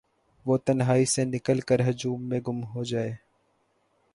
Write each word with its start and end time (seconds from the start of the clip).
وہ 0.45 0.57
تنہائی 0.57 1.05
سے 1.05 1.25
نکل 1.25 1.59
کرہجوم 1.59 2.29
میں 2.29 2.39
گم 2.47 2.63
ہوجائے 2.65 3.13